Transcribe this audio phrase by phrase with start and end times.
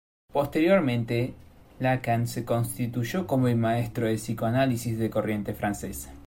[0.33, 1.35] Posteriormente,
[1.77, 6.11] Lacan se constituyó como el maestro del psicoanálisis de corriente francesa.